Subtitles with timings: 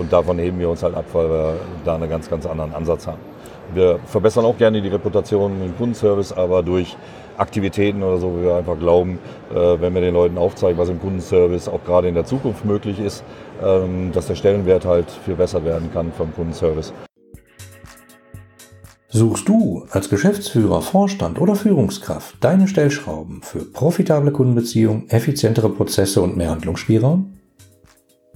[0.00, 3.06] Und davon heben wir uns halt ab, weil wir da einen ganz, ganz anderen Ansatz
[3.06, 3.20] haben.
[3.74, 6.96] Wir verbessern auch gerne die Reputation im Kundenservice, aber durch
[7.36, 9.18] Aktivitäten oder so, wo wir einfach glauben,
[9.50, 12.98] äh, wenn wir den Leuten aufzeigen, was im Kundenservice auch gerade in der Zukunft möglich
[12.98, 13.22] ist,
[13.62, 16.92] ähm, dass der Stellenwert halt viel besser werden kann vom Kundenservice.
[19.08, 26.36] Suchst du als Geschäftsführer, Vorstand oder Führungskraft deine Stellschrauben für profitable Kundenbeziehungen, effizientere Prozesse und
[26.36, 27.39] mehr Handlungsspielraum?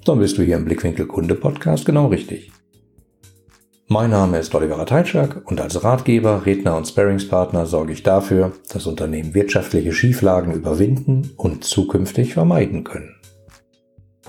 [0.05, 2.53] Dann bist du hier im Blickwinkel Kunde Podcast genau richtig.
[3.89, 8.87] Mein Name ist Oliver Teitschak und als Ratgeber, Redner und Sparringspartner sorge ich dafür, dass
[8.87, 13.15] Unternehmen wirtschaftliche Schieflagen überwinden und zukünftig vermeiden können.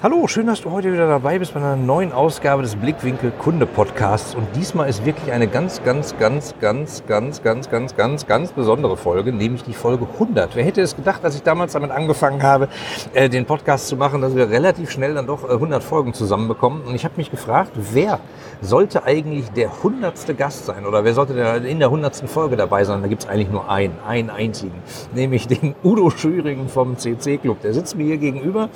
[0.04, 3.66] Hallo, schön, dass du heute wieder dabei bist bei einer neuen Ausgabe des Blickwinkel Kunde
[3.66, 4.36] Podcasts.
[4.36, 8.98] Und diesmal ist wirklich eine ganz, ganz, ganz, ganz, ganz, ganz, ganz, ganz, ganz besondere
[8.98, 10.54] Folge, nämlich die Folge 100.
[10.58, 12.68] Wer hätte es gedacht, als ich damals damit angefangen habe,
[13.14, 16.82] äh, den Podcast zu machen, dass wir relativ schnell dann doch 100 äh, Folgen zusammenbekommen?
[16.82, 18.20] Und ich habe mich gefragt, wer
[18.60, 20.38] sollte eigentlich der 100.
[20.38, 21.34] Gast sein oder wer sollte
[21.66, 22.18] in der 100.
[22.30, 23.02] Folge dabei sein?
[23.02, 24.76] Da gibt es eigentlich nur einen, einen einzigen,
[25.14, 27.62] nämlich den Udo Schüring vom CC Club.
[27.62, 28.68] Der sitzt mir hier gegenüber.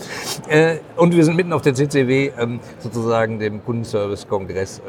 [0.47, 4.79] Äh, und und wir sind mitten auf der CCW, ähm, sozusagen dem Kundenservice-Kongress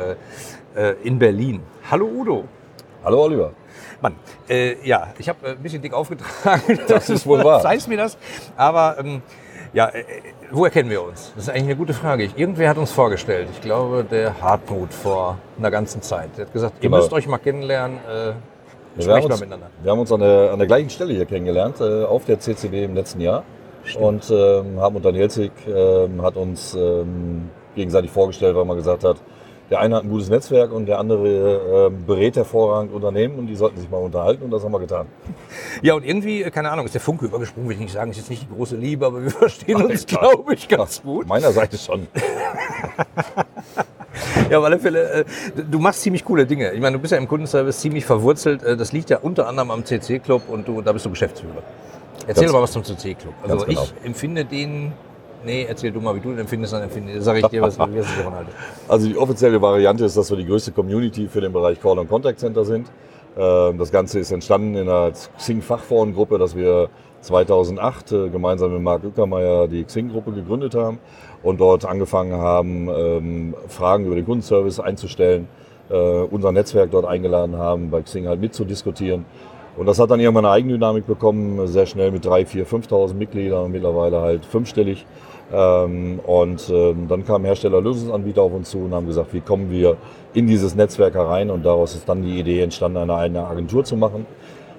[0.77, 1.61] äh, äh, in Berlin.
[1.91, 2.45] Hallo Udo.
[3.03, 3.53] Hallo Oliver.
[4.03, 6.79] Mann, äh, ja, ich habe äh, ein bisschen dick aufgetragen.
[6.89, 7.63] Das ist wohl wahr.
[7.63, 8.19] Zeigst mir das.
[8.55, 9.23] Aber ähm,
[9.73, 10.05] ja, äh,
[10.51, 11.33] woher kennen wir uns?
[11.35, 12.29] Das ist eigentlich eine gute Frage.
[12.37, 13.49] Irgendwer hat uns vorgestellt.
[13.55, 16.37] Ich glaube, der Hartmut vor einer ganzen Zeit.
[16.37, 16.99] Der hat gesagt, ihr genau.
[16.99, 17.97] müsst euch mal kennenlernen.
[17.97, 18.33] Äh,
[18.97, 22.05] wir, haben uns, wir haben uns an der, an der gleichen Stelle hier kennengelernt, äh,
[22.05, 23.43] auf der CCW im letzten Jahr.
[23.85, 24.05] Stimmt.
[24.05, 29.17] Und ähm, Hartmut Danielzig ähm, hat uns ähm, gegenseitig vorgestellt, weil man gesagt hat,
[29.71, 33.55] der eine hat ein gutes Netzwerk und der andere äh, berät hervorragend Unternehmen und die
[33.55, 35.07] sollten sich mal unterhalten und das haben wir getan.
[35.83, 38.19] Ja, und irgendwie, äh, keine Ahnung, ist der Funke übergesprungen, will ich nicht sagen, ist
[38.19, 39.91] jetzt nicht die große Liebe, aber wir verstehen Alter.
[39.91, 41.29] uns, glaube ich, ganz gut.
[41.29, 42.09] Meiner Seite schon.
[44.51, 45.25] ja, auf alle Fälle, äh,
[45.71, 46.73] du machst ziemlich coole Dinge.
[46.73, 48.63] Ich meine, du bist ja im Kundenservice ziemlich verwurzelt.
[48.63, 51.63] Äh, das liegt ja unter anderem am CC-Club und du, da bist du Geschäftsführer.
[52.31, 53.35] Erzähl doch mal was zum CC-Club.
[53.43, 53.83] Also genau.
[53.83, 54.93] ich empfinde den
[55.43, 57.79] Nee, erzähl du mal, wie du den empfindest, dann empfinde, sage ich dir, was, ich
[57.79, 58.51] davon halte.
[58.87, 62.11] Also die offizielle Variante ist, dass wir die größte Community für den Bereich Call- und
[62.11, 62.91] Contact Center sind.
[63.39, 66.91] Ähm, das Ganze ist entstanden in einer Xing-Fachforengruppe, dass wir
[67.23, 70.99] 2008 äh, gemeinsam mit Marc Ückermeier die Xing-Gruppe gegründet haben
[71.43, 75.49] und dort angefangen haben, ähm, Fragen über den Kundenservice einzustellen,
[75.89, 79.25] äh, unser Netzwerk dort eingeladen haben, bei Xing halt mitzudiskutieren
[79.77, 83.71] und das hat dann irgendwann eine Eigendynamik bekommen, sehr schnell mit 3, 4, 5.000 Mitgliedern,
[83.71, 85.07] mittlerweile halt fünfstellig.
[85.53, 89.71] Ähm, und ähm, dann kamen Hersteller, Lösungsanbieter auf uns zu und haben gesagt, wie kommen
[89.71, 89.97] wir
[90.33, 91.51] in dieses Netzwerk herein?
[91.51, 94.27] Und daraus ist dann die Idee entstanden, eine eigene Agentur zu machen,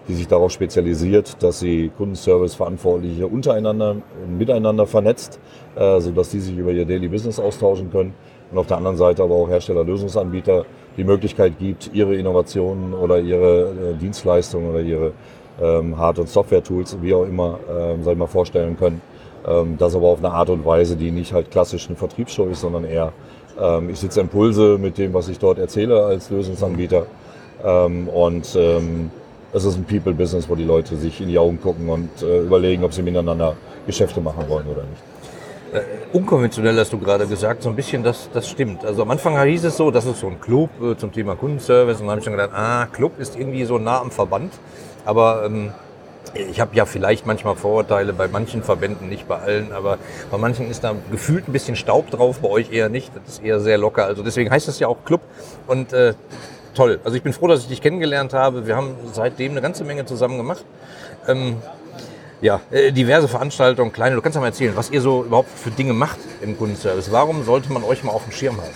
[0.08, 3.98] die sich darauf spezialisiert, dass sie Kundenservice-Verantwortliche untereinander,
[4.38, 5.40] miteinander vernetzt,
[5.76, 8.14] äh, sodass die sich über ihr Daily Business austauschen können.
[8.52, 10.66] Und auf der anderen Seite aber auch Hersteller, Lösungsanbieter,
[10.98, 15.14] die Möglichkeit gibt, ihre Innovationen oder ihre äh, Dienstleistungen oder ihre
[15.62, 19.02] ähm, Hard- und Software-Tools, wie auch immer, ähm, sag ich mal, vorstellen können.
[19.48, 22.62] Ähm, das aber auf eine Art und Weise, die nicht halt klassisch eine Vertriebsshow ist,
[22.62, 23.12] sondern eher,
[23.60, 27.06] ähm, ich sitze Impulse mit dem, was ich dort erzähle als Lösungsanbieter.
[27.64, 29.12] Ähm, und ähm,
[29.54, 32.84] es ist ein People-Business, wo die Leute sich in die Augen gucken und äh, überlegen,
[32.84, 35.04] ob sie miteinander Geschäfte machen wollen oder nicht.
[35.74, 38.84] Äh, unkonventionell hast du gerade gesagt, so ein bisschen, das, das stimmt.
[38.84, 42.02] Also am Anfang hieß es so, das ist so ein Club äh, zum Thema Kundenservice
[42.02, 44.52] und dann habe ich schon gedacht, ah, Club ist irgendwie so nah am Verband.
[45.06, 45.72] Aber ähm,
[46.34, 49.98] ich habe ja vielleicht manchmal Vorurteile bei manchen Verbänden, nicht bei allen, aber
[50.30, 53.12] bei manchen ist da gefühlt ein bisschen Staub drauf, bei euch eher nicht.
[53.16, 54.06] Das ist eher sehr locker.
[54.06, 55.22] Also deswegen heißt das ja auch Club
[55.68, 56.16] und äh,
[56.74, 57.00] toll.
[57.06, 58.68] Also ich bin froh, dass ich dich kennengelernt habe.
[58.68, 60.66] Wir haben seitdem eine ganze Menge zusammen gemacht.
[61.28, 61.58] Ähm,
[62.42, 64.16] ja, äh, diverse Veranstaltungen, kleine.
[64.16, 67.12] Du kannst ja mal erzählen, was ihr so überhaupt für Dinge macht im Kundenservice.
[67.12, 68.76] Warum sollte man euch mal auf dem Schirm halten?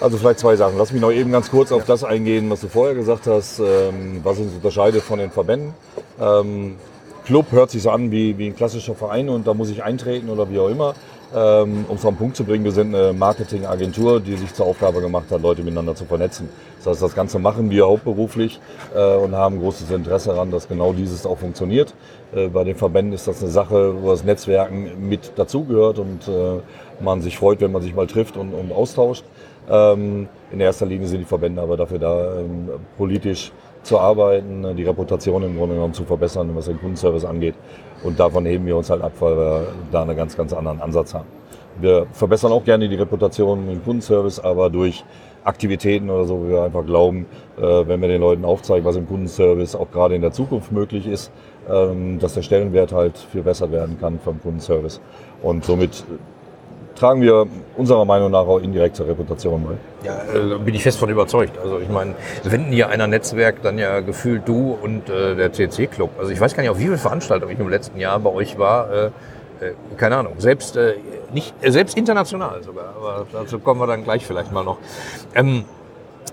[0.00, 0.76] Also vielleicht zwei Sachen.
[0.76, 4.20] Lass mich noch eben ganz kurz auf das eingehen, was du vorher gesagt hast, ähm,
[4.22, 5.72] was uns unterscheidet von den Verbänden.
[6.20, 6.76] Ähm,
[7.24, 10.28] Club hört sich so an wie, wie ein klassischer Verein und da muss ich eintreten
[10.28, 10.94] oder wie auch immer.
[11.34, 14.66] Ähm, um es auf den Punkt zu bringen, wir sind eine Marketingagentur, die sich zur
[14.66, 16.48] Aufgabe gemacht hat, Leute miteinander zu vernetzen.
[16.78, 18.60] Das heißt, das Ganze machen wir hauptberuflich
[18.94, 21.94] äh, und haben großes Interesse daran, dass genau dieses auch funktioniert.
[22.32, 26.60] Äh, bei den Verbänden ist das eine Sache, wo das Netzwerken mit dazugehört und äh,
[27.02, 29.24] man sich freut, wenn man sich mal trifft und, und austauscht.
[29.68, 33.50] Ähm, in erster Linie sind die Verbände aber dafür da, ähm, politisch
[33.86, 37.54] zu arbeiten, die Reputation im Grunde genommen zu verbessern, was den Kundenservice angeht.
[38.02, 41.14] Und davon heben wir uns halt ab, weil wir da einen ganz, ganz anderen Ansatz
[41.14, 41.26] haben.
[41.80, 45.04] Wir verbessern auch gerne die Reputation im Kundenservice, aber durch
[45.44, 49.06] Aktivitäten oder so, wo wir einfach glauben, äh, wenn wir den Leuten aufzeigen, was im
[49.06, 51.30] Kundenservice auch gerade in der Zukunft möglich ist,
[51.70, 55.00] ähm, dass der Stellenwert halt viel besser werden kann vom Kundenservice.
[55.42, 56.04] Und somit
[56.96, 57.46] tragen wir
[57.76, 60.06] unserer Meinung nach auch indirekt zur Reputation bei.
[60.06, 61.58] Ja, äh, bin ich fest von überzeugt.
[61.58, 62.14] Also ich meine,
[62.44, 66.10] wenn hier einer Netzwerk, dann ja gefühlt du und äh, der CC-Club.
[66.18, 68.58] Also ich weiß gar nicht, auf wie viele Veranstaltungen ich im letzten Jahr bei euch
[68.58, 68.92] war.
[68.92, 69.10] Äh,
[69.60, 70.94] äh, keine Ahnung, selbst, äh,
[71.32, 74.78] nicht, äh, selbst international sogar, aber dazu kommen wir dann gleich vielleicht mal noch.
[75.34, 75.64] Ähm,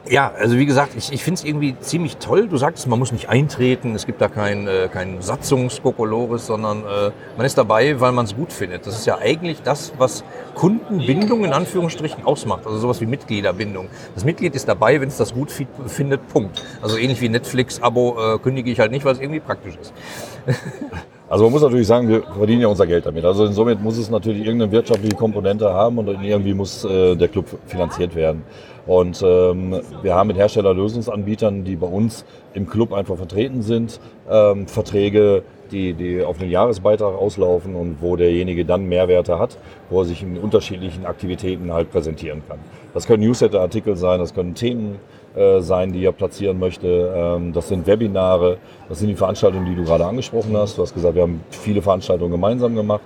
[0.10, 2.48] ja, also wie gesagt, ich, ich finde es irgendwie ziemlich toll.
[2.48, 7.12] Du sagst, man muss nicht eintreten, es gibt da kein, äh, kein Satzungskokolores, sondern äh,
[7.38, 8.86] man ist dabei, weil man es gut findet.
[8.86, 10.26] Das ist ja eigentlich das, was
[10.56, 12.66] Kundenbindung in Anführungsstrichen ausmacht.
[12.66, 13.88] Also sowas wie Mitgliederbindung.
[14.14, 16.62] Das Mitglied ist dabei, wenn es das gut findet, Punkt.
[16.82, 19.94] Also ähnlich wie Netflix-Abo äh, kündige ich halt nicht, weil es irgendwie praktisch ist.
[21.30, 23.26] Also man muss natürlich sagen, wir verdienen ja unser Geld damit.
[23.26, 27.48] Also insomit muss es natürlich irgendeine wirtschaftliche Komponente haben und irgendwie muss äh, der Club
[27.66, 28.44] finanziert werden.
[28.86, 34.00] Und ähm, wir haben mit Herstellerlösungsanbietern, die bei uns im Club einfach vertreten sind,
[34.30, 39.58] ähm, Verträge, die, die auf einen Jahresbeitrag auslaufen und wo derjenige dann Mehrwerte hat,
[39.90, 42.60] wo er sich in unterschiedlichen Aktivitäten halt präsentieren kann.
[42.94, 45.00] Das können Newsletter-Artikel sein, das können Themen
[45.36, 47.12] äh, sein, die er platzieren möchte.
[47.16, 48.58] Ähm, das sind Webinare,
[48.90, 50.78] das sind die Veranstaltungen, die du gerade angesprochen hast.
[50.78, 53.04] Du hast gesagt, wir haben viele Veranstaltungen gemeinsam gemacht.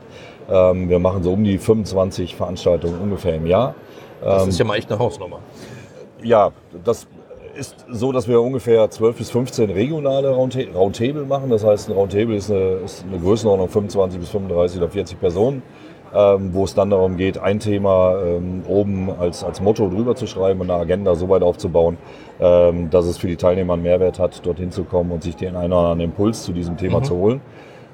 [0.49, 3.75] Ähm, wir machen so um die 25 Veranstaltungen ungefähr im Jahr.
[4.21, 5.39] Das ist ja mal echt eine Hausnummer.
[6.23, 6.51] Ja,
[6.83, 7.07] das
[7.55, 11.49] ist so, dass wir ungefähr 12 bis 15 regionale Roundtable machen.
[11.49, 15.63] Das heißt, ein Roundtable ist eine, ist eine Größenordnung 25 bis 35 oder 40 Personen
[16.13, 20.27] ähm, wo es dann darum geht, ein Thema ähm, oben als, als Motto drüber zu
[20.27, 21.97] schreiben und eine Agenda so weit aufzubauen,
[22.39, 25.55] ähm, dass es für die Teilnehmer einen Mehrwert hat, dorthin zu kommen und sich den
[25.55, 27.03] einen oder anderen Impuls zu diesem Thema mhm.
[27.03, 27.41] zu holen.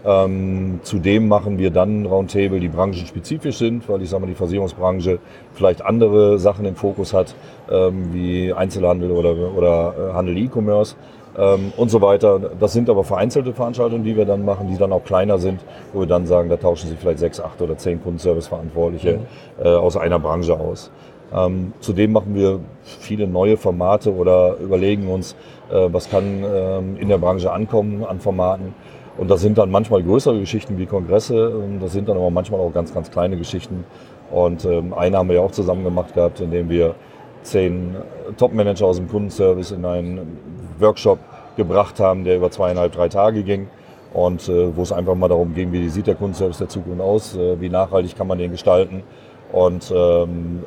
[0.05, 5.19] Ähm, zudem machen wir dann Roundtable, die branchenspezifisch sind, weil ich sage mal, die Versicherungsbranche
[5.53, 7.35] vielleicht andere Sachen im Fokus hat,
[7.71, 10.95] ähm, wie Einzelhandel oder, oder äh, Handel E-Commerce
[11.37, 12.51] ähm, und so weiter.
[12.59, 15.61] Das sind aber vereinzelte Veranstaltungen, die wir dann machen, die dann auch kleiner sind,
[15.93, 19.65] wo wir dann sagen, da tauschen sich vielleicht sechs, acht oder zehn Kundenservice-Verantwortliche mhm.
[19.65, 20.91] äh, aus einer Branche aus.
[21.33, 25.35] Ähm, zudem machen wir viele neue Formate oder überlegen uns,
[25.71, 28.75] äh, was kann ähm, in der Branche ankommen an Formaten.
[29.17, 32.59] Und das sind dann manchmal größere Geschichten wie Kongresse, ähm, das sind dann aber manchmal
[32.59, 33.85] auch ganz, ganz kleine Geschichten.
[34.31, 36.95] Und ähm, eine haben wir ja auch zusammen gemacht gehabt, indem wir
[37.43, 37.95] zehn
[38.37, 40.37] Top-Manager aus dem Kundenservice in einen
[40.79, 41.19] Workshop
[41.55, 43.67] gebracht haben, der über zweieinhalb, drei Tage ging
[44.13, 47.35] und äh, wo es einfach mal darum ging, wie sieht der Kundenservice der Zukunft aus,
[47.35, 49.03] äh, wie nachhaltig kann man den gestalten
[49.51, 50.63] und ähm,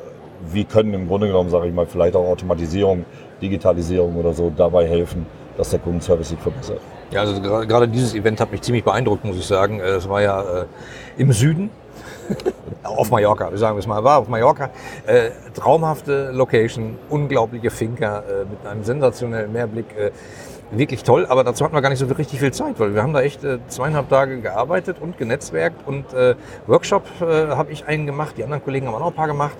[0.51, 3.05] wie können im Grunde genommen, sage ich mal, vielleicht auch Automatisierung,
[3.41, 5.25] Digitalisierung oder so dabei helfen,
[5.57, 6.79] dass der Kundenservice sich verbessert.
[7.11, 9.79] Ja, also gerade dieses Event hat mich ziemlich beeindruckt, muss ich sagen.
[9.79, 10.65] Äh, es war ja äh,
[11.17, 11.69] im Süden
[12.83, 14.69] auf Mallorca, wir sagen es mal, war auf Mallorca.
[15.05, 19.85] Äh, traumhafte Location, unglaubliche Finca äh, mit einem sensationellen Mehrblick.
[19.97, 20.11] Äh,
[20.71, 23.13] wirklich toll, aber dazu hatten wir gar nicht so richtig viel Zeit, weil wir haben
[23.13, 26.35] da echt äh, zweieinhalb Tage gearbeitet und genetzwerkt und äh,
[26.67, 29.55] Workshop äh, habe ich einen gemacht, die anderen Kollegen haben auch noch ein paar gemacht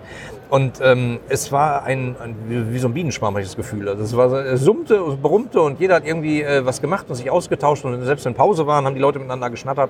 [0.50, 3.90] und ähm, es war ein, ein wie, wie, so ein Bienenschwarm, habe ich das Gefühl.
[3.90, 7.16] Also es war es summte und brummte und jeder hat irgendwie äh, was gemacht und
[7.16, 9.90] sich ausgetauscht und selbst wenn Pause waren, haben die Leute miteinander geschnattert.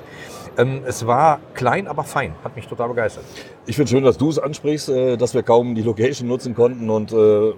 [0.58, 3.24] Ähm, es war klein, aber fein, hat mich total begeistert.
[3.66, 6.90] Ich finde schön, dass du es ansprichst, äh, dass wir kaum die Location nutzen konnten
[6.90, 7.54] und äh,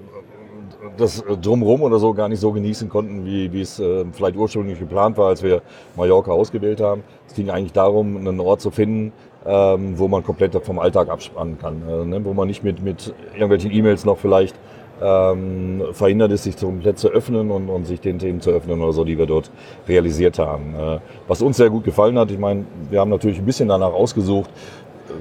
[0.98, 4.80] das drumherum oder so gar nicht so genießen konnten, wie, wie es äh, vielleicht ursprünglich
[4.80, 5.62] geplant war, als wir
[5.95, 7.04] Mallorca ausgewählt haben.
[7.28, 9.13] Es ging eigentlich darum, einen Ort zu finden,
[9.45, 12.25] ähm, wo man komplett vom Alltag abspannen kann, äh, ne?
[12.25, 14.56] wo man nicht mit, mit irgendwelchen E-Mails noch vielleicht
[15.01, 18.94] ähm, verhindert ist, sich komplett zu öffnen und, und sich den Themen zu öffnen oder
[18.94, 19.49] so, die wir dort
[19.87, 20.75] realisiert haben.
[20.75, 23.94] Äh, was uns sehr gut gefallen hat, ich meine, wir haben natürlich ein bisschen danach
[23.94, 24.49] ausgesucht,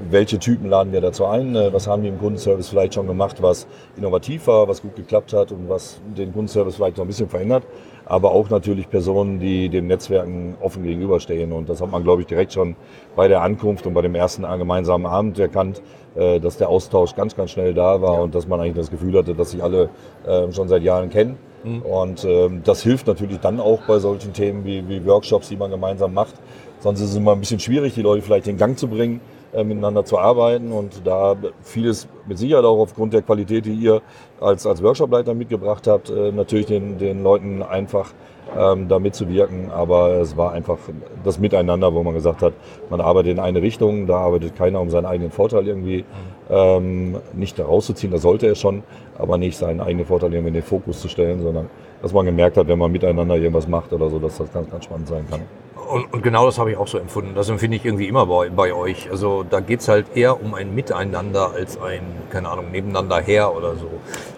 [0.09, 3.41] welche Typen laden wir dazu ein, äh, was haben die im Kundenservice vielleicht schon gemacht,
[3.41, 3.67] was
[3.97, 7.63] innovativ war, was gut geklappt hat und was den Kundenservice vielleicht noch ein bisschen verändert,
[8.05, 12.27] aber auch natürlich Personen, die den Netzwerken offen gegenüberstehen und das hat man, glaube ich,
[12.27, 12.75] direkt schon
[13.15, 15.81] bei der Ankunft und bei dem ersten gemeinsamen Abend erkannt,
[16.15, 18.19] äh, dass der Austausch ganz, ganz schnell da war ja.
[18.21, 19.89] und dass man eigentlich das Gefühl hatte, dass sich alle
[20.25, 21.37] äh, schon seit Jahren kennen.
[21.63, 21.81] Mhm.
[21.81, 25.69] Und ähm, das hilft natürlich dann auch bei solchen Themen wie, wie Workshops, die man
[25.69, 26.35] gemeinsam macht.
[26.79, 29.19] Sonst ist es immer ein bisschen schwierig, die Leute vielleicht in Gang zu bringen
[29.53, 34.01] miteinander zu arbeiten und da vieles mit Sicherheit auch aufgrund der Qualität, die ihr
[34.39, 38.13] als, als Workshopleiter mitgebracht habt, äh, natürlich den, den Leuten einfach
[38.57, 39.71] ähm, da mitzuwirken.
[39.71, 40.77] Aber es war einfach
[41.23, 42.53] das Miteinander, wo man gesagt hat,
[42.89, 46.05] man arbeitet in eine Richtung, da arbeitet keiner um seinen eigenen Vorteil irgendwie
[46.49, 48.83] ähm, nicht rauszuziehen, das sollte er schon,
[49.17, 51.69] aber nicht seinen eigenen Vorteil irgendwie in den Fokus zu stellen, sondern
[52.01, 54.85] dass man gemerkt hat, wenn man miteinander irgendwas macht oder so, dass das ganz, ganz
[54.85, 55.41] spannend sein kann.
[55.89, 57.33] Und, und, genau das habe ich auch so empfunden.
[57.33, 59.09] Das empfinde ich irgendwie immer bei, bei euch.
[59.09, 63.55] Also da geht es halt eher um ein Miteinander als ein, keine Ahnung, nebeneinander her
[63.55, 63.89] oder so.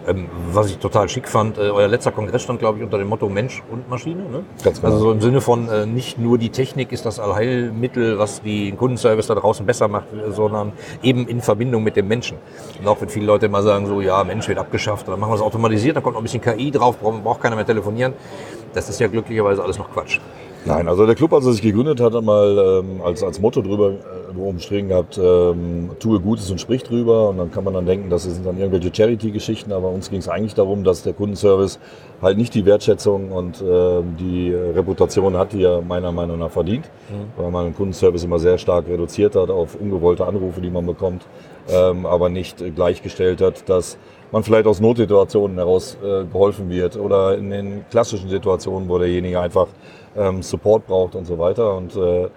[0.08, 3.08] Ähm, was ich total schick fand, äh, euer letzter Kongress stand, glaube ich, unter dem
[3.08, 4.22] Motto Mensch und Maschine.
[4.22, 4.44] Ne?
[4.64, 4.94] Ganz genau.
[4.94, 8.78] Also so im Sinne von äh, nicht nur die Technik ist das Allheilmittel, was den
[8.78, 12.38] Kundenservice da draußen besser macht, sondern eben in Verbindung mit dem Menschen.
[12.80, 15.36] Und auch wenn viele Leute immer sagen, so ja, Mensch wird abgeschafft, dann machen wir
[15.36, 18.14] es automatisiert, dann kommt noch ein bisschen KI drauf, braucht keiner mehr telefonieren.
[18.72, 20.18] Das ist ja glücklicherweise alles noch Quatsch.
[20.64, 23.62] Nein, also der Club, als er sich gegründet hat, hat mal ähm, als, als Motto
[23.62, 27.30] drüber äh, umstreben gehabt, ähm, tue Gutes und sprich drüber.
[27.30, 30.28] Und dann kann man dann denken, das sind dann irgendwelche Charity-Geschichten, aber uns ging es
[30.28, 31.80] eigentlich darum, dass der Kundenservice
[32.20, 36.84] halt nicht die Wertschätzung und äh, die Reputation hat, die er meiner Meinung nach verdient,
[37.10, 37.42] mhm.
[37.42, 41.26] weil man den Kundenservice immer sehr stark reduziert hat auf ungewollte Anrufe, die man bekommt,
[41.68, 43.98] ähm, aber nicht gleichgestellt hat, dass
[44.32, 49.38] man vielleicht aus Notsituationen heraus äh, geholfen wird oder in den klassischen Situationen, wo derjenige
[49.38, 49.68] einfach
[50.16, 51.76] ähm, Support braucht und so weiter.
[51.76, 52.28] Und äh,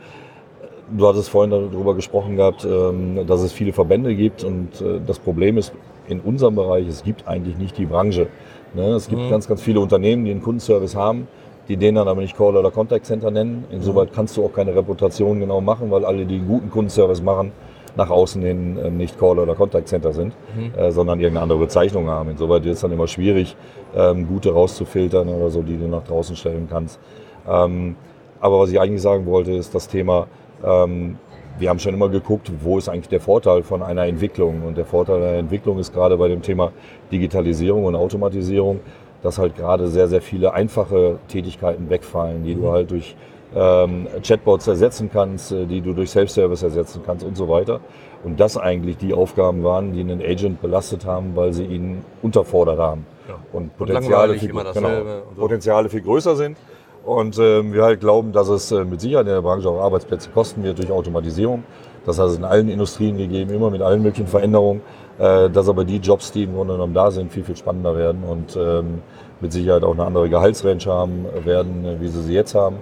[0.96, 5.20] du hattest vorhin darüber gesprochen gehabt, ähm, dass es viele Verbände gibt und äh, das
[5.20, 5.74] Problem ist
[6.08, 8.28] in unserem Bereich, es gibt eigentlich nicht die Branche.
[8.74, 8.90] Ne?
[8.90, 9.30] Es gibt mhm.
[9.30, 11.28] ganz, ganz viele Unternehmen, die einen Kundenservice haben,
[11.68, 13.66] die den dann aber nicht Call oder Contact Center nennen.
[13.72, 14.16] Insoweit mhm.
[14.16, 17.54] kannst du auch keine Reputation genau machen, weil alle, die einen guten Kundenservice machen,
[17.96, 20.78] nach außen hin äh, nicht Call oder Contact Center sind, mhm.
[20.78, 22.30] äh, sondern irgendeine andere Bezeichnung haben.
[22.32, 23.56] Insoweit ist es dann immer schwierig,
[23.96, 27.00] ähm, gute rauszufiltern oder so, die du nach draußen stellen kannst.
[27.48, 27.96] Ähm,
[28.40, 30.28] aber was ich eigentlich sagen wollte, ist das Thema,
[30.64, 31.18] ähm,
[31.58, 34.64] wir haben schon immer geguckt, wo ist eigentlich der Vorteil von einer Entwicklung.
[34.64, 36.74] Und der Vorteil einer Entwicklung ist gerade bei dem Thema
[37.12, 38.82] Digitalisierung und Automatisierung,
[39.24, 42.72] dass halt gerade sehr, sehr viele einfache Tätigkeiten wegfallen, die du mhm.
[42.72, 43.16] halt durch
[43.55, 47.79] ähm, Chatbots ersetzen kannst, äh, die du durch Self-Service ersetzen kannst und so weiter.
[48.24, 52.79] Und das eigentlich die Aufgaben waren, die einen Agent belastet haben, weil sie ihn unterfordert
[52.79, 53.05] haben.
[53.27, 53.35] Ja.
[53.53, 55.41] Und Potenziale, und viel, genau, so.
[55.41, 56.57] Potenziale viel größer sind.
[57.05, 60.29] Und ähm, wir halt glauben, dass es äh, mit Sicherheit in der Branche auch Arbeitsplätze
[60.31, 61.63] kosten wird durch Automatisierung.
[62.03, 64.81] Das hat es in allen Industrien gegeben, immer mit allen möglichen Veränderungen.
[65.17, 68.24] Äh, dass aber die Jobs, die im Grunde genommen da sind, viel, viel spannender werden
[68.24, 69.01] und ähm,
[69.39, 72.77] mit Sicherheit auch eine andere Gehaltsrange haben werden, äh, wie sie sie jetzt haben.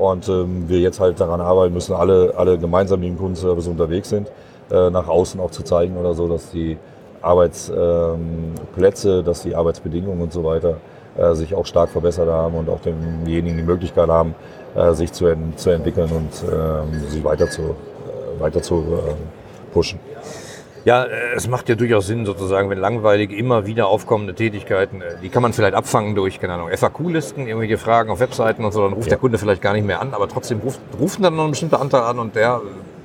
[0.00, 4.28] Und ähm, wir jetzt halt daran arbeiten müssen, alle, alle gemeinsam, im Kundenservice unterwegs sind,
[4.70, 6.78] äh, nach außen auch zu zeigen oder so, dass die
[7.20, 10.78] Arbeitsplätze, ähm, dass die Arbeitsbedingungen und so weiter
[11.18, 14.34] äh, sich auch stark verbessert haben und auch denjenigen die Möglichkeit haben,
[14.74, 19.72] äh, sich zu, ent zu entwickeln und ähm, sich weiter zu, äh, weiter zu äh,
[19.74, 20.00] pushen.
[20.84, 21.04] Ja,
[21.36, 25.52] es macht ja durchaus Sinn, sozusagen, wenn langweilige, immer wieder aufkommende Tätigkeiten, die kann man
[25.52, 29.10] vielleicht abfangen durch, keine Ahnung, FAQ-Listen, irgendwelche Fragen auf Webseiten und so, dann ruft ja.
[29.10, 31.80] der Kunde vielleicht gar nicht mehr an, aber trotzdem ruft, ruft dann noch ein bestimmter
[31.80, 32.62] Anteil an und der,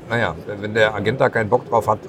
[0.10, 2.00] naja, wenn der Agent da keinen Bock drauf hat,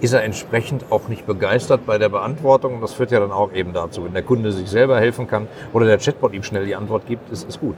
[0.00, 2.74] ist er entsprechend auch nicht begeistert bei der Beantwortung.
[2.74, 5.48] Und das führt ja dann auch eben dazu, wenn der Kunde sich selber helfen kann
[5.72, 7.76] oder der Chatbot ihm schnell die Antwort gibt, ist, ist gut.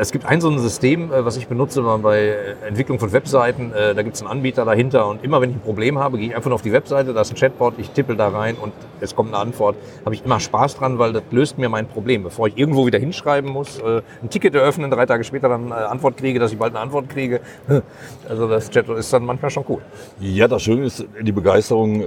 [0.00, 2.36] Es gibt ein so ein System, äh, was ich benutze bei
[2.66, 3.72] Entwicklung von Webseiten.
[3.72, 6.28] Äh, da gibt es einen Anbieter dahinter und immer wenn ich ein Problem habe, gehe
[6.28, 8.72] ich einfach nur auf die Webseite, da ist ein Chatbot, ich tippel da rein und
[9.00, 9.76] es kommt eine Antwort.
[10.04, 12.22] Habe ich immer Spaß dran, weil das löst mir mein Problem.
[12.22, 15.88] Bevor ich irgendwo wieder hinschreiben muss, äh, ein Ticket eröffnen, drei Tage später dann eine
[15.88, 17.40] Antwort kriege, dass ich bald eine Antwort kriege.
[18.28, 19.80] Also das Chatbot ist dann manchmal schon cool.
[20.20, 22.04] Ja, das Schöne ist, die Begeisterung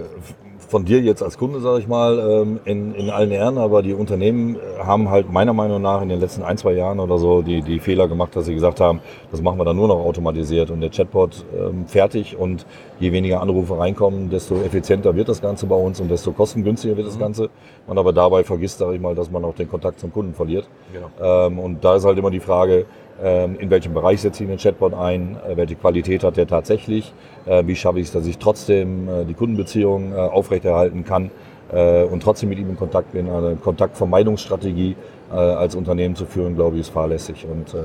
[0.70, 3.94] von dir jetzt als Kunde, sage ich mal, ähm, in, in allen Ehren, aber die
[3.94, 7.62] Unternehmen haben halt meiner Meinung nach in den letzten ein, zwei Jahren oder so die,
[7.62, 10.82] die Fehler gemacht, dass sie gesagt haben, das machen wir dann nur noch automatisiert und
[10.82, 12.68] der Chatbot ähm, fertig und
[13.00, 17.08] je weniger Anrufe reinkommen, desto effizienter wird das Ganze bei uns und desto kostengünstiger wird
[17.08, 17.22] das mhm.
[17.22, 17.50] Ganze.
[17.88, 20.70] Man aber dabei vergisst, sage ich mal, dass man auch den Kontakt zum Kunden verliert.
[20.94, 21.08] Genau.
[21.20, 22.86] Ähm, und da ist halt immer die Frage,
[23.22, 27.14] in welchem Bereich setze ich den Chatbot ein, äh, welche Qualität hat der tatsächlich,
[27.46, 31.32] äh, wie schaffe ich es, dass ich trotzdem äh, die Kundenbeziehung aufrechterhalten kann
[31.72, 33.30] und trotzdem mit ihm in Kontakt bin.
[33.30, 34.96] Eine Kontaktvermeidungsstrategie
[35.30, 37.46] als Unternehmen zu führen, glaube ich, ist fahrlässig.
[37.46, 37.76] Und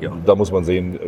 [0.00, 0.12] ja.
[0.24, 1.00] da muss man sehen,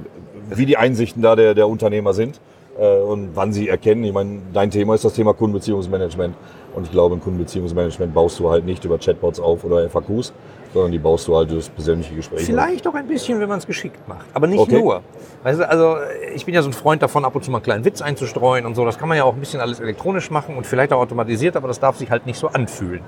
[0.50, 2.40] wie die Einsichten da der, der Unternehmer sind
[2.76, 4.02] und wann sie erkennen.
[4.02, 6.34] Ich meine, dein Thema ist das Thema Kundenbeziehungsmanagement.
[6.74, 10.32] Und ich glaube, im Kundenbeziehungsmanagement baust du halt nicht über Chatbots auf oder FAQs,
[10.78, 12.46] sondern die baust du halt durch persönliche Gespräche.
[12.46, 14.80] Vielleicht auch ein bisschen, wenn man es geschickt macht, aber nicht okay.
[14.80, 15.02] nur.
[15.42, 15.96] Weißt du, also
[16.34, 18.66] ich bin ja so ein Freund davon, ab und zu mal einen kleinen Witz einzustreuen
[18.66, 18.84] und so.
[18.84, 21.68] Das kann man ja auch ein bisschen alles elektronisch machen und vielleicht auch automatisiert, aber
[21.68, 23.00] das darf sich halt nicht so anfühlen.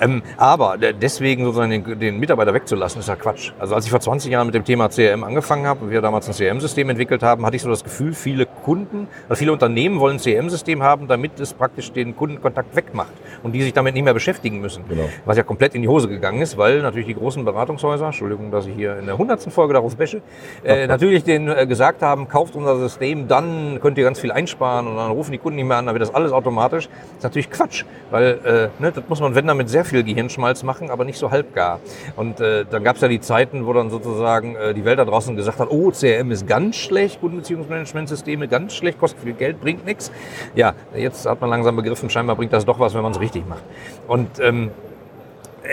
[0.00, 3.52] Ähm, aber deswegen sozusagen den, den, Mitarbeiter wegzulassen, ist ja Quatsch.
[3.58, 6.28] Also als ich vor 20 Jahren mit dem Thema CRM angefangen habe und wir damals
[6.28, 10.16] ein CRM-System entwickelt haben, hatte ich so das Gefühl, viele Kunden, also viele Unternehmen wollen
[10.16, 13.12] ein CRM-System haben, damit es praktisch den Kundenkontakt wegmacht
[13.42, 14.84] und die sich damit nicht mehr beschäftigen müssen.
[14.88, 15.08] Genau.
[15.24, 18.50] Was ja komplett in die Hose gegangen ist, weil natürlich die die großen Beratungshäuser, Entschuldigung,
[18.50, 20.22] dass ich hier in der hundertsten Folge darauf wäsche,
[20.64, 24.86] äh, natürlich denen äh, gesagt haben, kauft unser System, dann könnt ihr ganz viel einsparen
[24.86, 26.88] und dann rufen die Kunden nicht mehr an, dann wird das alles automatisch.
[26.88, 30.02] Das ist natürlich Quatsch, weil äh, ne, das muss man, wenn dann mit sehr viel
[30.02, 31.80] Gehirnschmalz machen, aber nicht so halbgar.
[32.16, 35.04] Und äh, dann gab es ja die Zeiten, wo dann sozusagen äh, die Welt da
[35.04, 39.84] draußen gesagt hat, oh, CRM ist ganz schlecht, Kundenbeziehungsmanagementsysteme ganz schlecht, kostet viel Geld, bringt
[39.84, 40.10] nichts.
[40.54, 43.46] Ja, jetzt hat man langsam begriffen, scheinbar bringt das doch was, wenn man es richtig
[43.46, 43.62] macht.
[44.08, 44.91] Und ähm, äh,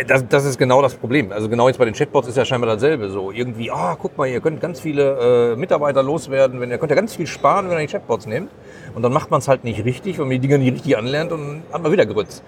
[0.08, 1.32] das, das ist genau das Problem.
[1.32, 3.10] Also genau jetzt bei den Chatbots ist ja scheinbar dasselbe.
[3.10, 6.92] So irgendwie, ah, guck mal, ihr könnt ganz viele äh, Mitarbeiter loswerden, wenn ihr könnt
[6.92, 8.50] ja ganz viel sparen, wenn ihr die Chatbots nehmt.
[8.94, 11.32] Und dann macht man es halt nicht richtig, wenn man die Dinge nicht richtig anlernt
[11.32, 12.44] und dann hat man wieder Grütz.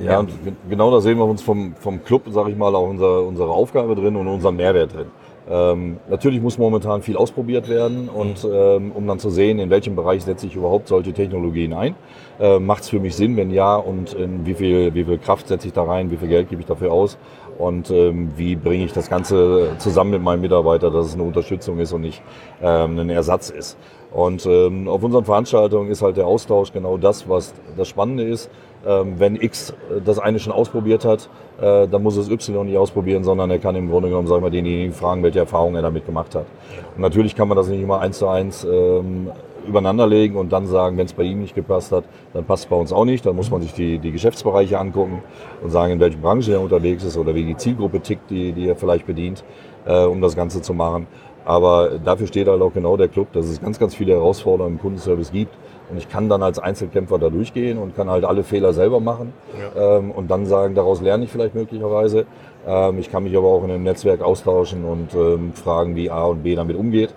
[0.00, 0.18] Ja, ja.
[0.20, 0.30] und
[0.68, 3.94] genau da sehen wir uns vom, vom Club, sage ich mal, auch unser, unsere Aufgabe
[3.94, 5.06] drin und unseren Mehrwert drin.
[5.48, 9.94] Ähm, natürlich muss momentan viel ausprobiert werden und ähm, um dann zu sehen, in welchem
[9.94, 11.94] Bereich setze ich überhaupt solche Technologien ein.
[12.40, 15.48] Äh, Macht es für mich Sinn, wenn ja und in wie viel, wie viel Kraft
[15.48, 17.18] setze ich da rein, wie viel Geld gebe ich dafür aus
[17.58, 21.78] und ähm, wie bringe ich das Ganze zusammen mit meinem Mitarbeiter, dass es eine Unterstützung
[21.78, 22.22] ist und nicht
[22.62, 23.76] ähm, ein Ersatz ist.
[24.12, 28.48] Und ähm, auf unseren Veranstaltungen ist halt der Austausch genau das, was das Spannende ist.
[28.86, 29.74] Ähm, wenn X
[30.04, 31.28] das eine schon ausprobiert hat,
[31.60, 34.50] äh, dann muss es Y nicht ausprobieren, sondern er kann im Grunde genommen, sagen wir,
[34.50, 36.46] denjenigen fragen, welche Erfahrungen er damit gemacht hat.
[36.94, 39.30] Und natürlich kann man das nicht immer eins zu eins ähm,
[39.66, 42.70] übereinander legen und dann sagen, wenn es bei ihm nicht gepasst hat, dann passt es
[42.70, 43.24] bei uns auch nicht.
[43.26, 45.22] Dann muss man sich die, die Geschäftsbereiche angucken
[45.62, 48.68] und sagen, in welchen Branchen er unterwegs ist oder wie die Zielgruppe tickt, die, die
[48.68, 49.44] er vielleicht bedient,
[49.86, 51.06] äh, um das Ganze zu machen.
[51.44, 54.80] Aber dafür steht halt auch genau der Club, dass es ganz, ganz viele Herausforderungen im
[54.80, 55.54] Kundenservice gibt
[55.90, 59.32] und ich kann dann als Einzelkämpfer da durchgehen und kann halt alle Fehler selber machen
[59.58, 59.98] ja.
[59.98, 62.26] ähm, und dann sagen, daraus lerne ich vielleicht möglicherweise.
[62.66, 66.24] Ähm, ich kann mich aber auch in einem Netzwerk austauschen und ähm, fragen, wie A
[66.24, 67.14] und B damit umgeht.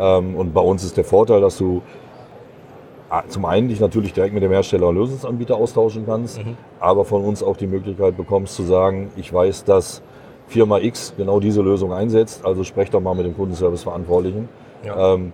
[0.00, 1.82] Ähm, und bei uns ist der Vorteil, dass du
[3.28, 6.56] zum einen dich natürlich direkt mit dem Hersteller und Lösungsanbieter austauschen kannst, mhm.
[6.78, 10.00] aber von uns auch die Möglichkeit bekommst zu sagen, ich weiß, dass
[10.46, 14.48] Firma X genau diese Lösung einsetzt, also sprech doch mal mit dem Kundenservice-Verantwortlichen.
[14.84, 15.14] Ja.
[15.14, 15.32] Ähm,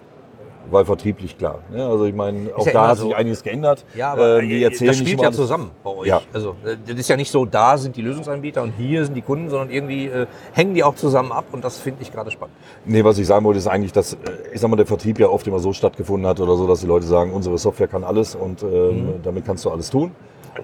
[0.70, 1.60] weil vertrieblich klar.
[1.70, 1.84] Ne?
[1.84, 3.04] also ich meine, auch ja da hat so.
[3.08, 3.84] sich einiges geändert.
[3.94, 6.08] Ja, aber äh, die erzählen das spielt ja zusammen bei euch.
[6.08, 6.20] Ja.
[6.32, 9.22] Also äh, das ist ja nicht so, da sind die Lösungsanbieter und hier sind die
[9.22, 12.54] Kunden, sondern irgendwie äh, hängen die auch zusammen ab und das finde ich gerade spannend.
[12.84, 14.16] Nee, was ich sagen wollte, ist eigentlich, dass, äh,
[14.52, 16.86] ich sag mal, der Vertrieb ja oft immer so stattgefunden hat oder so, dass die
[16.86, 19.22] Leute sagen, unsere Software kann alles und ähm, mhm.
[19.22, 20.12] damit kannst du alles tun.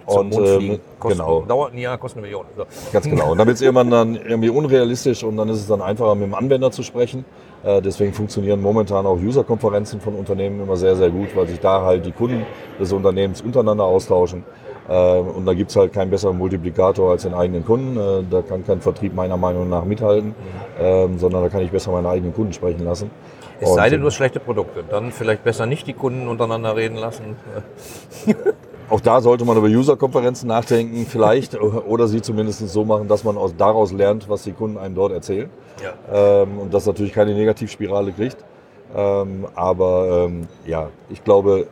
[0.07, 1.43] Und ähm, kosten, genau.
[1.43, 2.47] dauert ein Jahr, kostet eine Million.
[2.57, 2.65] So.
[2.93, 3.33] Ganz genau.
[3.33, 6.25] Und dann wird es irgendwann dann irgendwie unrealistisch und dann ist es dann einfacher, mit
[6.25, 7.25] dem Anwender zu sprechen.
[7.65, 11.83] Äh, deswegen funktionieren momentan auch User-Konferenzen von Unternehmen immer sehr, sehr gut, weil sich da
[11.83, 12.45] halt die Kunden
[12.81, 14.45] des Unternehmens untereinander austauschen.
[14.89, 17.97] Äh, und da gibt es halt keinen besseren Multiplikator als den eigenen Kunden.
[17.97, 20.35] Äh, da kann kein Vertrieb meiner Meinung nach mithalten,
[20.81, 23.11] ähm, sondern da kann ich besser meine eigenen Kunden sprechen lassen.
[23.61, 24.83] Es sei denn, du hast schlechte Produkte.
[24.89, 27.37] Dann vielleicht besser nicht die Kunden untereinander reden lassen.
[28.93, 33.39] Auch da sollte man über User-Konferenzen nachdenken, vielleicht, oder sie zumindest so machen, dass man
[33.39, 35.49] aus, daraus lernt, was die Kunden einem dort erzählen.
[35.83, 36.43] Ja.
[36.43, 38.37] Ähm, und das natürlich keine Negativspirale kriegt.
[38.95, 41.69] Ähm, aber ähm, ja, ich glaube,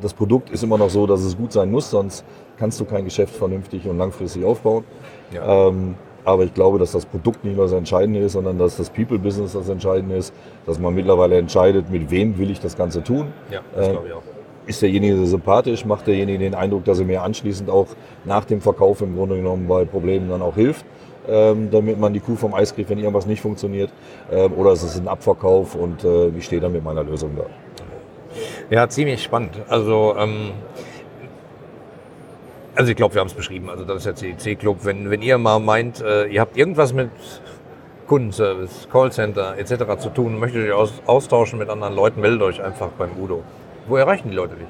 [0.00, 2.24] das Produkt ist immer noch so, dass es gut sein muss, sonst
[2.58, 4.84] kannst du kein Geschäft vernünftig und langfristig aufbauen.
[5.30, 5.68] Ja.
[5.68, 8.88] Ähm, aber ich glaube, dass das Produkt nicht mehr das Entscheidende ist, sondern dass das
[8.88, 10.32] People-Business das Entscheidende ist,
[10.64, 13.26] dass man mittlerweile entscheidet, mit wem will ich das Ganze tun.
[13.50, 14.22] Ja, das äh, glaube ich auch
[14.66, 17.88] ist derjenige sympathisch, macht derjenige den Eindruck, dass er mir anschließend auch
[18.24, 20.84] nach dem Verkauf im Grunde genommen bei Problemen dann auch hilft,
[21.28, 23.90] ähm, damit man die Kuh vom Eis kriegt, wenn irgendwas nicht funktioniert.
[24.30, 27.44] Ähm, oder es ist ein Abverkauf und äh, wie steht dann mit meiner Lösung da?
[28.70, 29.60] Ja, ziemlich spannend.
[29.68, 30.52] Also, ähm,
[32.74, 33.68] also ich glaube, wir haben es beschrieben.
[33.68, 34.78] Also das ist der CDC-Club.
[34.82, 37.10] Wenn, wenn ihr mal meint, äh, ihr habt irgendwas mit
[38.06, 39.98] Kundenservice, Callcenter etc.
[39.98, 43.42] zu tun, möchtet euch austauschen mit anderen Leuten, meldet euch einfach beim Udo.
[43.88, 44.68] Wo erreichen die Leute dich?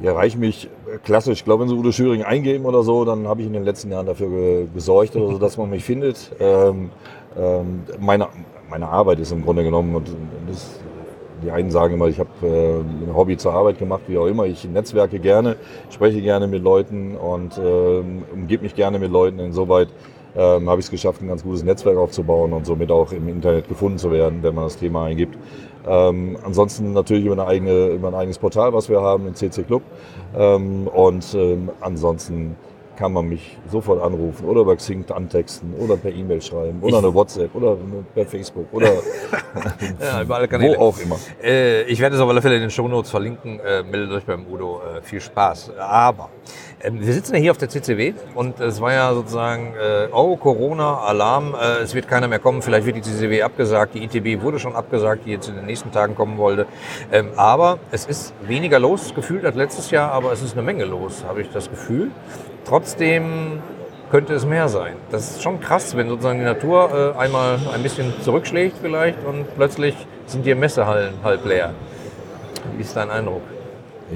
[0.00, 0.68] Die erreichen mich
[1.02, 1.38] klassisch.
[1.38, 3.90] Ich glaube, wenn sie Udo Schüring eingeben oder so, dann habe ich in den letzten
[3.90, 6.30] Jahren dafür gesorgt, oder so, dass man mich findet.
[6.40, 6.90] Ähm,
[7.36, 8.28] ähm, meine,
[8.70, 10.08] meine Arbeit ist im Grunde genommen, und
[10.48, 10.80] das,
[11.42, 14.44] die einen sagen immer, ich habe äh, ein Hobby zur Arbeit gemacht, wie auch immer.
[14.44, 15.56] Ich netzwerke gerne,
[15.90, 19.38] spreche gerne mit Leuten und äh, umgebe mich gerne mit Leuten.
[19.40, 19.88] Insoweit
[20.38, 23.68] ähm, habe ich es geschafft, ein ganz gutes Netzwerk aufzubauen und somit auch im Internet
[23.68, 25.36] gefunden zu werden, wenn man das Thema eingibt.
[25.86, 29.64] Ähm, ansonsten natürlich über, eine eigene, über ein eigenes Portal, was wir haben, den CC
[29.64, 29.82] Club.
[30.36, 32.56] Ähm, und ähm, ansonsten
[32.98, 37.14] kann man mich sofort anrufen oder über Xing antexten oder per E-Mail schreiben oder eine
[37.14, 37.76] WhatsApp oder
[38.12, 38.88] per Facebook oder
[40.00, 41.16] ja, überall wo auch immer.
[41.40, 43.60] Äh, ich werde es auf alle Fälle in den Shownotes verlinken.
[43.60, 44.80] Äh, meldet euch beim Udo.
[44.80, 45.72] Äh, viel Spaß.
[45.78, 46.30] Aber
[46.82, 50.36] ähm, wir sitzen ja hier auf der CCW und es war ja sozusagen, äh, oh,
[50.36, 54.42] Corona, Alarm, äh, es wird keiner mehr kommen, vielleicht wird die CCW abgesagt, die ITB
[54.42, 56.66] wurde schon abgesagt, die jetzt in den nächsten Tagen kommen wollte.
[57.12, 60.84] Ähm, aber es ist weniger los gefühlt als letztes Jahr, aber es ist eine Menge
[60.84, 62.10] los, habe ich das Gefühl.
[62.68, 63.62] Trotzdem
[64.10, 64.94] könnte es mehr sein.
[65.10, 69.46] Das ist schon krass, wenn sozusagen die Natur äh, einmal ein bisschen zurückschlägt vielleicht und
[69.56, 69.94] plötzlich
[70.26, 71.72] sind die Messehallen halb leer.
[72.76, 73.40] Wie ist dein Eindruck?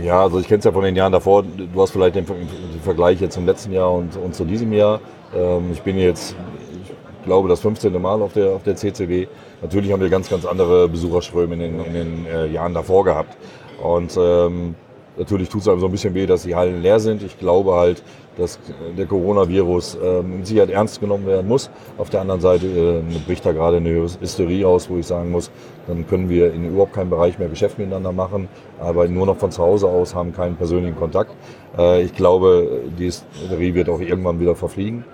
[0.03, 1.43] Ja, also ich kenne es ja von den Jahren davor.
[1.45, 5.01] Du hast vielleicht den, den Vergleich jetzt zum letzten Jahr und, und zu diesem Jahr.
[5.35, 6.37] Ähm, ich bin jetzt,
[6.85, 8.01] ich glaube, das 15.
[8.01, 9.29] Mal auf der, auf der CCW.
[9.63, 13.35] Natürlich haben wir ganz, ganz andere Besucherströme in den, in den äh, Jahren davor gehabt.
[13.83, 14.75] Und ähm,
[15.17, 17.23] natürlich tut es einem so ein bisschen weh, dass die Hallen leer sind.
[17.23, 18.03] Ich glaube halt,
[18.37, 18.59] dass
[18.97, 21.71] der Coronavirus ähm, mit Sicherheit ernst genommen werden muss.
[21.99, 25.51] Auf der anderen Seite äh, bricht da gerade eine Hysterie aus, wo ich sagen muss,
[25.87, 28.49] dann können wir in überhaupt keinem Bereich mehr Geschäft miteinander machen,
[28.81, 31.35] arbeiten nur noch von zu Hause aus, haben keinen persönlichen Kontakt.
[31.77, 35.05] Äh, ich glaube, die Hysterie wird auch irgendwann wieder verfliegen.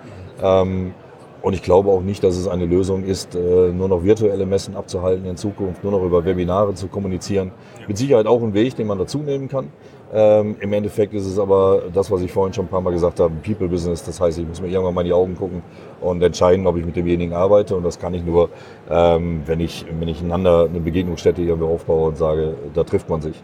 [0.41, 0.93] Ähm,
[1.41, 4.75] und ich glaube auch nicht, dass es eine Lösung ist, äh, nur noch virtuelle Messen
[4.75, 7.51] abzuhalten in Zukunft, nur noch über Webinare zu kommunizieren.
[7.87, 9.71] Mit Sicherheit auch ein Weg, den man dazu nehmen kann.
[10.11, 13.19] Ähm, Im Endeffekt ist es aber das, was ich vorhin schon ein paar Mal gesagt
[13.19, 14.03] habe, People Business.
[14.03, 15.61] Das heißt, ich muss mir irgendwann mal in die Augen gucken
[16.01, 17.75] und entscheiden, ob ich mit demjenigen arbeite.
[17.75, 18.49] Und das kann ich nur,
[18.89, 23.21] ähm, wenn, ich, wenn ich einander eine Begegnungsstätte irgendwie aufbaue und sage, da trifft man
[23.21, 23.35] sich.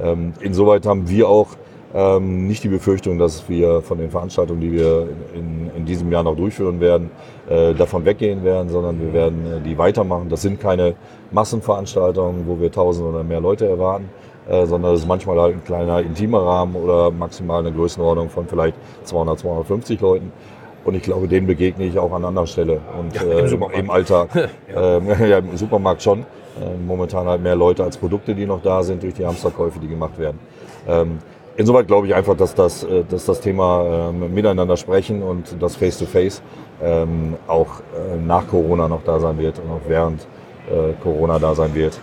[0.00, 1.48] Ähm, insoweit haben wir auch
[1.94, 6.22] ähm, nicht die Befürchtung, dass wir von den Veranstaltungen, die wir in, in diesem Jahr
[6.22, 7.10] noch durchführen werden,
[7.48, 10.28] äh, davon weggehen werden, sondern wir werden äh, die weitermachen.
[10.28, 10.94] Das sind keine
[11.30, 14.10] Massenveranstaltungen, wo wir tausend oder mehr Leute erwarten,
[14.48, 18.46] äh, sondern es ist manchmal halt ein kleiner intimer Rahmen oder maximal eine Größenordnung von
[18.46, 20.32] vielleicht 200, 250 Leuten.
[20.84, 22.80] Und ich glaube, denen begegne ich auch an anderer Stelle.
[22.98, 24.30] Und ja, im, äh, im Alltag,
[24.72, 24.98] ja.
[24.98, 26.20] Äh, ja, im Supermarkt schon.
[26.20, 29.88] Äh, momentan halt mehr Leute als Produkte, die noch da sind durch die Hamsterkäufe, die
[29.88, 30.38] gemacht werden.
[30.88, 31.18] Ähm,
[31.56, 35.76] insoweit glaube ich einfach, dass das, äh, dass das Thema ähm, miteinander sprechen und das
[35.76, 36.42] Face-to-Face
[36.82, 40.22] ähm, auch äh, nach Corona noch da sein wird und auch während
[40.70, 42.00] äh, Corona da sein wird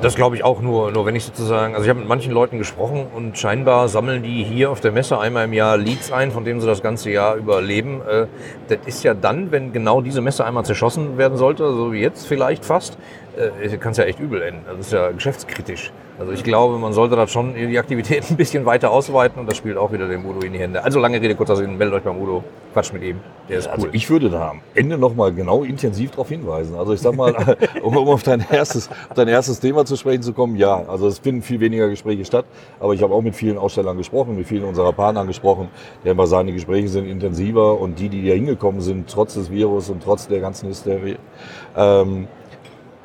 [0.00, 2.58] das glaube ich auch nur, nur wenn ich sozusagen, also ich habe mit manchen Leuten
[2.58, 6.44] gesprochen und scheinbar sammeln die hier auf der Messe einmal im Jahr Leads ein, von
[6.44, 8.00] denen sie das ganze Jahr überleben.
[8.08, 8.26] Äh,
[8.68, 12.26] das ist ja dann, wenn genau diese Messe einmal zerschossen werden sollte, so wie jetzt
[12.26, 12.98] vielleicht fast,
[13.36, 14.62] äh, kann es ja echt übel enden.
[14.66, 15.92] Das ist ja geschäftskritisch.
[16.18, 19.56] Also ich glaube, man sollte das schon die Aktivitäten ein bisschen weiter ausweiten und das
[19.56, 20.82] spielt auch wieder dem Udo in die Hände.
[20.82, 23.82] Also lange Rede, kurzer Sinn, meldet euch beim Udo, quatscht mit ihm, der ist also
[23.82, 23.88] cool.
[23.88, 26.74] Also ich würde da am Ende nochmal genau intensiv darauf hinweisen.
[26.74, 27.34] Also ich sag mal,
[27.82, 31.18] um, um, auf dein erstes, dein erstes Thema zu sprechen zu kommen, ja, also es
[31.18, 32.46] finden viel weniger Gespräche statt,
[32.80, 35.68] aber ich habe auch mit vielen Ausstellern gesprochen, mit vielen unserer Partner gesprochen,
[36.02, 39.50] die einfach sagen, die Gespräche sind intensiver und die, die hier hingekommen sind, trotz des
[39.50, 41.18] Virus und trotz der ganzen Hysterie,
[41.76, 42.28] ähm,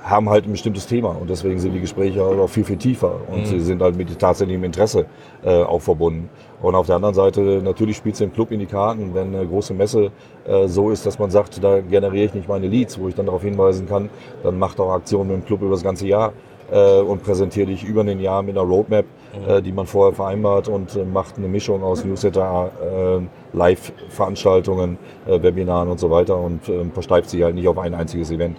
[0.04, 3.42] haben halt ein bestimmtes Thema und deswegen sind die Gespräche auch viel, viel tiefer und
[3.42, 3.46] mhm.
[3.46, 5.06] sie sind halt mit tatsächlichem Interesse
[5.44, 6.30] äh, auch verbunden.
[6.62, 9.48] Und auf der anderen Seite, natürlich spielt es den Club in die Karten, wenn eine
[9.48, 10.12] große Messe
[10.46, 13.26] äh, so ist, dass man sagt, da generiere ich nicht meine Leads, wo ich dann
[13.28, 14.10] darauf hinweisen kann,
[14.44, 16.34] dann macht auch Aktionen mit dem Club über das ganze Jahr
[16.72, 19.50] äh, und präsentiere dich über den Jahr mit einer Roadmap, mhm.
[19.50, 25.90] äh, die man vorher vereinbart und äh, macht eine Mischung aus Newsletter, äh, Live-Veranstaltungen, Webinaren
[25.90, 26.62] und so weiter und
[26.94, 28.56] versteift sich halt nicht auf ein einziges Event.